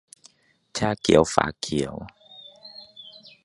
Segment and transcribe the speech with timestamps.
[0.77, 1.95] 'ชาเขียวฝาเขียว